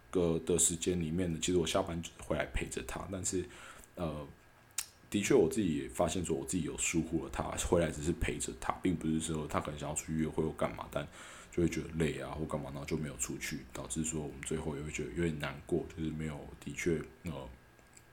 [0.10, 3.46] 个的时间里面呢，其实我下班回来陪着她，但是
[3.96, 4.28] 呃，
[5.10, 11.08] 的确我自己也发现说我自己有疏忽了她，回来只是陪着她，并不是说她可能想要出去约会或干嘛，但。
[11.54, 17.50] 就会觉得累啊，或干嘛，然后就没有出去，导致说我们最后也会觉得有点难过，就是没有的确呃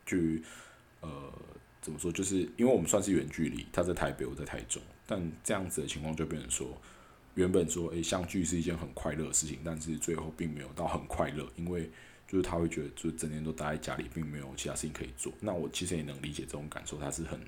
[0.04, 0.42] 去
[1.00, 1.32] 呃
[1.80, 6.80] 怎么说，就是因为我们算是远距离，他在台北，我在台中，但这样子的情况就变成说，
[7.34, 11.88] 原本说诶相聚是一件很快乐的事情，但是最后并没有到很快乐，因为
[12.26, 15.32] 就是他会觉得就整天都待在家里，并没有其他事情可以做。
[15.40, 17.40] 那我其实也能理解这种感受，他是很。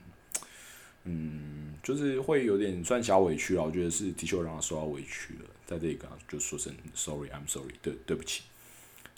[1.05, 8.43] 嗯，就是会有点算小委屈了，我觉得是的确让他受到委屈了，在这里跟他就说声 sorry，I'm sorry，对，对不起，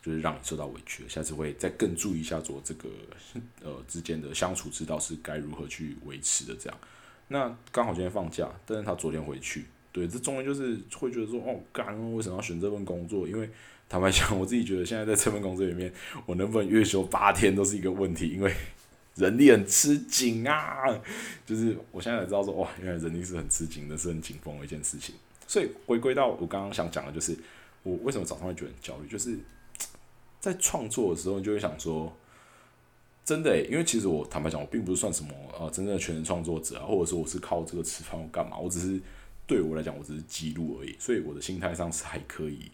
[0.03, 2.89] 就是让你受到委屈了，下次会再更注意一下做这个
[3.63, 6.79] 呃之间的相处之道是该如何去维持的这样。
[7.29, 13.27] 那刚好今天放假，但是他昨天回去，对，这终于就是会觉得说，哦，干，为什么要选这份工作？
[13.27, 13.49] 因为
[13.89, 15.93] 坦白讲，我自己觉得现在在这份工作里面，
[16.27, 18.55] 我能不能月休八天都是一个问题，因为。
[19.15, 20.89] 人力很吃紧啊，
[21.45, 25.15] 就是我现在才知道说哇，原来人力是很吃紧的，是很紧绷的一件事情。
[25.47, 27.37] 所以回归到我刚刚想讲的，就是
[27.83, 29.37] 我为什么早上会觉得很焦虑，就是
[30.43, 32.13] 在创作的时候，你就会想说，
[33.25, 39.01] 真的，因为其实我坦白讲，我并不是算什么呃真正的全能创作者啊，或者说我是靠这个吃饭干嘛，我只是
[39.47, 42.73] 对我来讲，我只是记录而已，所以我的心态上是还可以，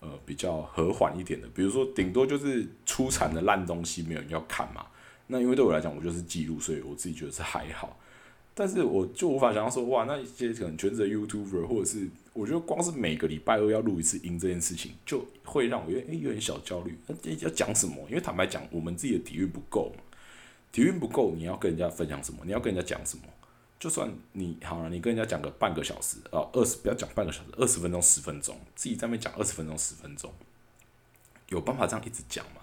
[0.00, 1.48] 呃，比较和缓一点的。
[1.54, 4.84] 比如说，顶多就是出产的烂东西，没有人要看嘛。
[5.28, 7.98] 那因为对我来讲，我就是记录，所以我自己觉得是还好。
[8.58, 16.98] 但是我就无法想象说，哇，那一些可能全职的 YouTuber，或者是我觉得光是每个礼拜二要录一次音这件事情，就会让我有点有点小焦虑。
[17.06, 17.94] 那要讲什么？
[18.08, 19.92] 因为坦白讲，我们自己的底蕴不够，
[20.72, 22.40] 底蕴不够，你要跟人家分享什么？
[22.44, 23.22] 你要跟人家讲什么？
[23.78, 30.32] 就算你好了，你跟人家讲个半个小时啊，二十不要讲半个小时，二十分钟、十分钟，自己在那边讲二十分钟、十分钟，
[31.50, 32.62] 有办法这样一直讲吗？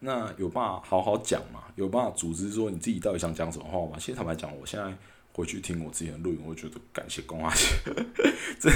[0.00, 1.66] 那有办法好好讲嘛？
[1.76, 3.96] 有办法组织说你自己到底想讲什么话吗？
[3.96, 4.92] 其实坦白讲，我现在
[5.40, 7.64] 回去听我之前的录音，我觉得感谢公阿姐，
[8.60, 8.70] 这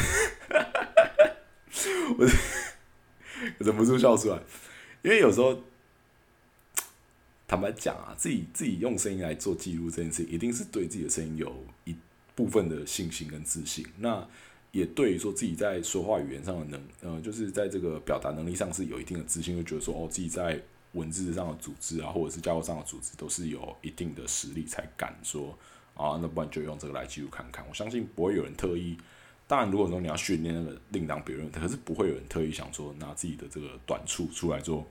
[2.16, 2.27] 我
[3.59, 4.40] 忍不住笑出来，
[5.03, 5.62] 因为有时候
[7.46, 11.94] 坦白讲啊，自己自己用声音来做记录这件事，一定是对自己的声音有一
[12.35, 13.87] 部分的信心跟自信。
[13.98, 14.27] 那
[14.73, 20.60] 也对于说自己在说话语言上的能，呃，就是在这个表达能力上是有一定的自信，就觉得说哦，自己在。
[20.94, 25.58] 文字上的组织啊，或者是架构上的组织，都是有一定的实力才敢说
[25.94, 27.64] 啊，那不然就用这个来记录看看。
[27.68, 28.96] 我相信不会有人特意，
[29.46, 34.84] 当然如果说你要训练那个另当别论，可是不会有人特意想说拿自己的这个短处出来做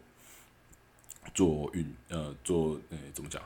[1.34, 3.42] 做运呃做呃怎么讲，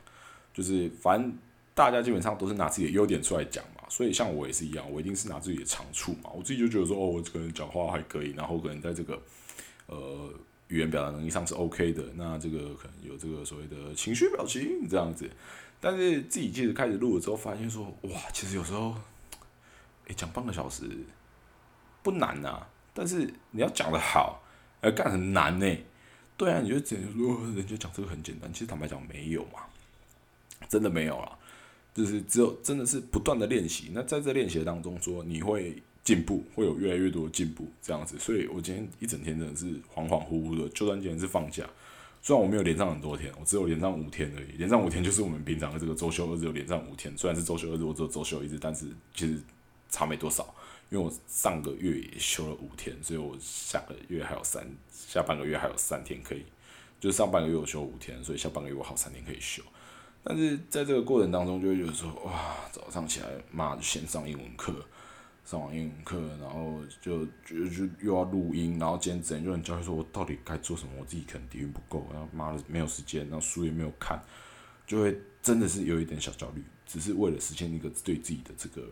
[0.54, 1.34] 就是反正
[1.74, 6.30] 大家基本上都是拿自己的优点出来讲嘛，所以像我也是一样，我一定是拿自己的长处嘛。
[6.36, 9.22] 我自己就觉得说，哦，我可能讲话还可以，然后可能在这个
[9.88, 10.30] 呃
[10.68, 15.30] 语言表达能力上是 OK 的，那这个可能有这个所谓的情绪表情这样子。
[15.80, 18.96] 但是自己其实开始录了之后，发现说，哇，其实有时候，
[20.08, 20.84] 诶，讲半个小时
[22.02, 24.42] 不难呐，但是你要讲的好，
[24.82, 25.78] 哎，干很难呢。
[26.36, 29.62] 对啊，你就只能说人家讲这个很简单，其实坦白讲没有嘛，
[30.70, 31.38] 真的没有了。
[31.94, 38.20] 就是只有真的是不断的练习，那在这练习当中说你会进步，会有越来越多的进步这样子。
[38.20, 39.66] 所以我今天一整天真的是
[39.96, 41.68] 恍恍惚惚的，就算今天是放假，
[42.28, 44.58] 虽然我没有连上很多天，我只有连上五天而已。
[44.58, 47.18] 连上五天就是我们平常的这个周休二日，有连上五天。
[47.18, 49.42] 虽然是周休二日，我只有周休一日，但是其实
[49.88, 50.54] 差没多少，
[50.90, 56.44] 因为我上个月也休了五天，所以我下个月还有三，下半个月还有三天可以，
[57.00, 59.64] 就上半个月我休五天，所以下半个月我好三天可以休。
[60.22, 64.74] 但是在这个过程当中，就会觉得说，哇，早上起来，妈就先上英文课，
[65.50, 70.92] 上完英文课，然后就就就又要录音，然后今天整就很焦虑，说我到底该做什么？
[71.00, 74.22] 我自己可能底蕴不够，然后妈的没有时间，然后书也没有看，
[74.86, 78.86] 就会真的是有一点小焦虑，只是为了实现一个对自己的这个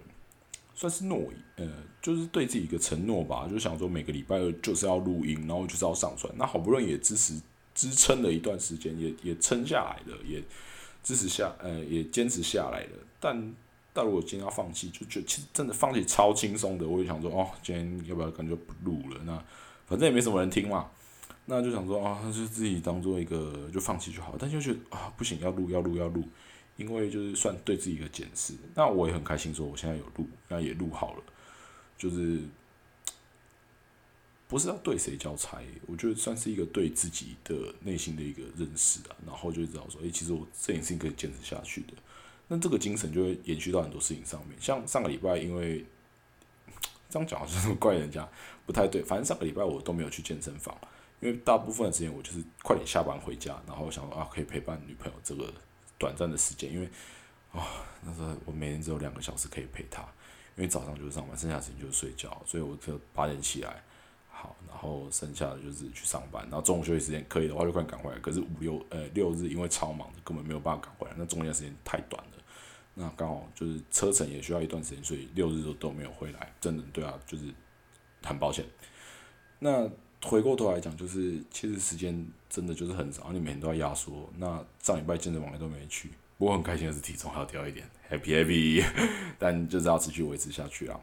[0.73, 7.37] 算是诺言，呃，就是对自己一个承诺吧，就想说每个礼拜二就是要录音，然后就是要上传，那好不容易也支持
[7.73, 10.41] 支撑了一段时间，也也撑下来了，也。
[11.03, 12.97] 支持下，呃，也坚持下来了。
[13.19, 13.53] 但，
[13.95, 16.85] 但如果今天要放弃，就觉其实真的放弃超轻松的。
[16.85, 19.21] 我就想说，哦，今天要不要感觉不录了？
[19.23, 19.41] 那
[19.87, 20.91] 反正也没什么人听嘛。
[21.45, 24.35] 那就想说，啊，就自己当做一个就放弃就好。
[24.37, 26.23] 但就觉得啊，不行，要录，要录，要录，
[26.75, 28.53] 因为就是算对自己一个检视。
[28.73, 31.23] 那我也很开心，说我现在有录，那也录好了，
[31.97, 32.41] 就是。
[34.47, 41.93] 不是要对谁交差，我觉得算是一个对自己的内心的一个认识啊，然后就知道说，诶，其实我这件事情可以坚持下去的。
[42.47, 44.55] 那这个精神就会延续到很多事情上面。
[44.59, 45.85] 像上个礼拜，因为
[47.09, 48.27] 这样讲好像怪人家
[48.65, 50.77] 不太对，反正上个礼拜我都没有去健身房，
[51.21, 55.51] 因为大部分的时间我就是快点下班回家，然后想说啊，可以陪伴女朋友这个
[55.97, 56.87] 短暂的时间，因为
[57.51, 57.65] 啊，
[58.03, 60.01] 那时候我每天只有两个小时可以陪她，
[60.55, 63.81] 因为早上就是上班，剩下时间就是睡觉，所以我就八点起来。
[64.29, 68.19] 好，然后剩下的就是去上班，然后中午休息时间可以的话就快赶回来。
[68.19, 72.34] 可是五六呃六日因为超忙，根本没有办法赶回来，那中间时间太短了。
[72.95, 76.51] 那刚好就是车程也需要一段时间，所以六日都都没有回来。
[76.59, 77.45] 真的对啊，就是
[78.23, 78.65] 很抱歉。
[79.59, 79.87] 那
[80.23, 84.29] 回过头来讲，就是其实时间真的就是很少，你每天都要压缩。
[84.37, 88.83] 那上礼拜健身房也都没去，不过很开心的是体重还要掉一点，happy happy。
[89.37, 90.99] 但就是要持续维持下去啊。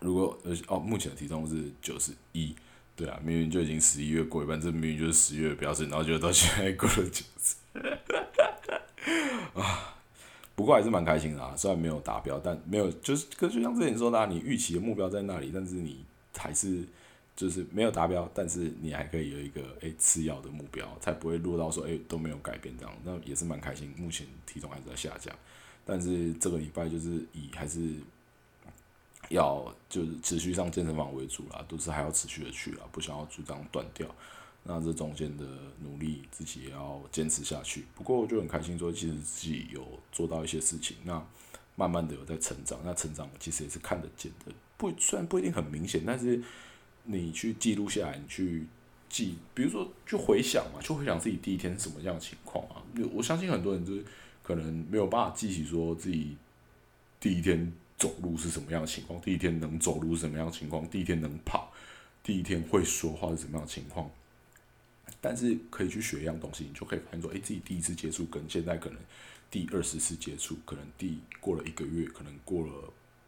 [0.00, 2.54] 如果呃哦，目前的体重是九十一，
[2.94, 7.56] 对啊，明明就已经十一月过一半，这明明就是十月的标准，然后就到现在过了九十，
[9.54, 9.96] 啊，
[10.58, 16.04] 不过还是蛮开心的啊，虽然没有达标，但没有就是，可就像之前说的，你预期的目标在那里，但是你
[16.36, 16.82] 还是
[17.36, 23.94] 就是没有达标，但是你还可以有一个诶次要的目标，才不会落到说诶都没有改变这样，那也是蛮开心。
[23.96, 25.32] 目前体重还是在下降，
[25.86, 27.94] 但是这个礼拜就是以还是。
[29.30, 34.08] 要就是持续上健身房为主啦，都是还要持续的去啦，不想要就这样断掉。
[34.68, 35.44] 那这中间的
[35.82, 37.86] 努力，自己也要坚持下去。
[37.96, 41.26] 不过我就很开心，说其实自己有做到一些事情，那
[41.74, 42.78] 慢慢的有在成长。
[42.84, 46.40] 那成长其实也是看得见的，不虽然不一定很明显，但是
[47.04, 48.66] 你去记录下来，你去
[49.08, 52.84] 记，比如说去回想嘛，去回想自己第一天是什么样的情况啊。
[53.12, 54.04] 我相信很多人就是
[54.42, 56.36] 可能没有办法记起说自己
[57.18, 57.72] 第一天。
[57.98, 59.20] 走路是什么样的情况？
[59.20, 60.88] 第一天能走路是什么样的情况？
[60.88, 61.72] 第一天能跑，
[62.22, 64.08] 第一天会说话是什么样的情况？
[65.20, 68.98] 但是可以去学一样东西，你就可以发现说，哎，自己第一次接触跟现在可能
[69.50, 72.72] 第二十次接触，可能第过了一个月，可能过了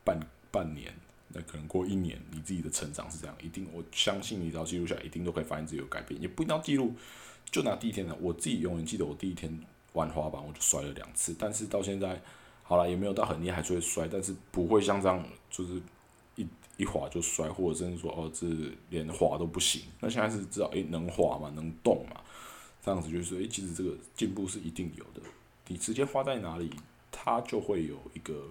[0.04, 0.20] 半
[0.50, 0.92] 半年，
[1.28, 3.36] 那可能过一年，你自己的成长是这样。
[3.42, 6.20] 一定，我相信你只要记录下来，一定都可以发现自己有改变。
[6.20, 6.94] 也不一定要记录，
[7.50, 9.58] 就拿第一天的，我自己永远记得我第一天
[9.94, 12.20] 玩滑板，我就摔了两次，但是到现在。
[12.62, 15.82] 好了，也没有到很厉害，就会摔，但是不会像这样，就是
[16.80, 18.46] 一滑就摔，或者甚至说哦，这
[18.88, 19.82] 连滑都不行。
[20.00, 22.18] 那现在是知道，诶，能滑嘛，能动嘛，
[22.82, 25.20] 这样子就是说，诶，其实这个进步是一定有的。
[25.68, 26.70] 你时间花在哪里，
[27.12, 28.46] 它就会有一个，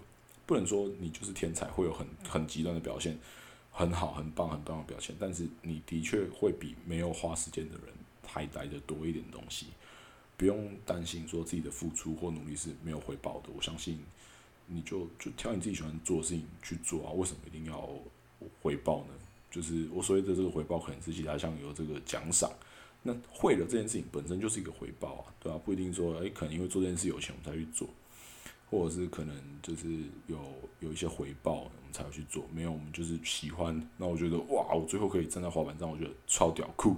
[0.46, 3.18] 不能说你就是天才，会有很很极端的表现，
[3.72, 7.94] 很好、很棒、很棒的表现，但是你的确会比没有花时间的人
[8.28, 9.66] 还来的多一点东西。
[10.38, 14.00] 不用担心说自己的付出或努力是没有回报的，我相信
[14.68, 17.12] 你就就挑你自己喜欢做的事情去做啊。
[17.12, 17.90] 为什么一定要
[18.62, 19.14] 回报呢？
[19.52, 22.52] 就是我所谓的这个回报，可能是其他像有这个奖赏。
[23.02, 25.60] 那会了这件事情本身就是一个回报啊，对吧？
[25.64, 27.88] 不一定说诶，可能因为做这件事有钱我们才去做。
[28.72, 29.88] 或者是可能就是
[30.28, 30.38] 有
[30.80, 32.46] 有一些回报，我们才会去做。
[32.54, 33.90] 没有，我们就是喜欢。
[33.98, 36.96] 那我觉得哇，我最后可以站在滑板上，我觉得超屌酷，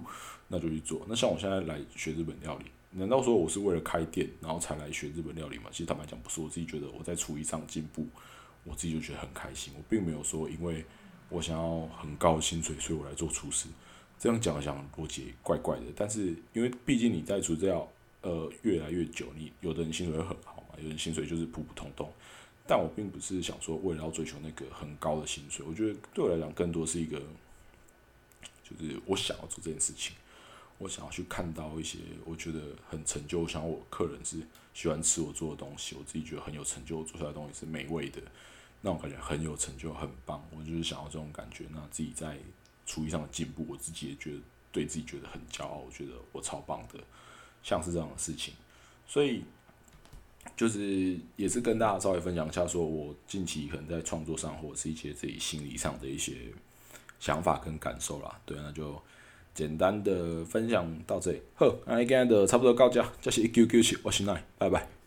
[0.50, 1.02] 那就去做。
[1.08, 5.70] 那像我现在来学日本料理，难道说我是为了开店然后才来学日本料理吗？
[5.72, 8.06] 其实坦白讲不是，我自己觉得我在厨艺上进步，
[8.66, 9.74] 我自己就觉得很开心。
[9.78, 10.84] 我并没有说因为
[11.32, 13.68] 我想要很高的薪水，所以我来做厨师。
[14.20, 20.76] 这样讲讲逻辑怪怪的，但是因为毕竟你在厨这要呃越来越久，你有的人薪水会很好嘛。
[20.80, 22.08] 有人薪水就是普普通通，
[22.68, 27.20] 但我并不是想说为了要追求那个很高的薪水，我觉得对我来讲更多是一个，
[28.64, 30.16] 就是我想要做这件事情，
[30.78, 34.38] 我想要去看到一些我觉得很成就，我想我客人是
[34.76, 38.22] 喜欢吃我做的东西，我自己觉得很有成就，做出来的东西是美味的，
[38.82, 42.38] 那种感觉很有成就，很棒，我就是想要这种感觉，那自己在
[42.86, 44.40] 厨艺上的进步，我自己也觉得
[44.72, 47.00] 对自己觉得很骄傲，我觉得我超棒的，
[47.64, 48.54] 像是这样的事情，
[49.08, 49.44] 所以。
[50.58, 56.34] 就是也是跟大家稍微分享一下，说我近期可能在创作上，或者是一些自己心理上的一些
[57.20, 58.42] 想法跟感受啦。
[58.44, 59.00] 对，那就
[59.54, 61.40] 简单的分享到这里。
[61.58, 65.01] 呵，那今天的差不多到这，这是一九九七，我是奈，拜拜。